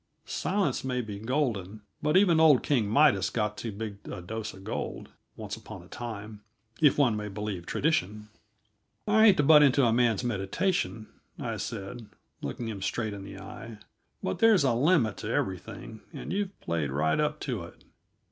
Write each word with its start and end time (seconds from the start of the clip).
Silence 0.25 0.83
may 0.83 0.99
be 0.99 1.19
golden, 1.19 1.83
but 2.01 2.17
even 2.17 2.39
old 2.39 2.63
King 2.63 2.89
Midas 2.89 3.29
got 3.29 3.55
too 3.55 3.71
big 3.71 3.97
a 4.11 4.19
dose 4.19 4.51
of 4.51 4.63
gold, 4.63 5.09
once 5.35 5.55
upon 5.55 5.83
a 5.83 5.87
time, 5.87 6.41
if 6.81 6.97
one 6.97 7.15
may 7.15 7.27
believe 7.27 7.67
tradition. 7.67 8.27
"I 9.07 9.25
hate 9.27 9.37
to 9.37 9.43
butt 9.43 9.61
into 9.61 9.85
a 9.85 9.93
man's 9.93 10.23
meditations," 10.23 11.07
I 11.37 11.57
said, 11.57 12.07
looking 12.41 12.67
him 12.67 12.81
straight 12.81 13.13
in 13.13 13.23
the 13.23 13.37
eye, 13.37 13.77
"but 14.23 14.39
there's 14.39 14.63
a 14.63 14.73
limit 14.73 15.17
to 15.17 15.29
everything, 15.29 16.01
and 16.11 16.33
you've 16.33 16.59
played 16.61 16.89
right 16.89 17.19
up 17.19 17.39
to 17.41 17.63
it. 17.65 17.83